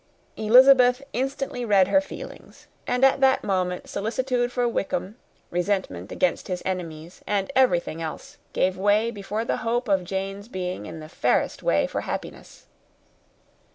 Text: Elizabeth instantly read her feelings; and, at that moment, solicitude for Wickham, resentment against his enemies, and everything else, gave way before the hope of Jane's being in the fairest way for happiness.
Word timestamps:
Elizabeth 0.35 1.03
instantly 1.13 1.63
read 1.63 1.89
her 1.89 2.01
feelings; 2.01 2.65
and, 2.87 3.05
at 3.05 3.21
that 3.21 3.43
moment, 3.43 3.87
solicitude 3.87 4.51
for 4.51 4.67
Wickham, 4.67 5.15
resentment 5.51 6.11
against 6.11 6.47
his 6.47 6.63
enemies, 6.65 7.21
and 7.27 7.51
everything 7.55 8.01
else, 8.01 8.39
gave 8.51 8.79
way 8.79 9.11
before 9.11 9.45
the 9.45 9.57
hope 9.57 9.87
of 9.87 10.03
Jane's 10.03 10.47
being 10.47 10.87
in 10.87 11.01
the 11.01 11.07
fairest 11.07 11.61
way 11.61 11.85
for 11.85 12.01
happiness. 12.01 12.65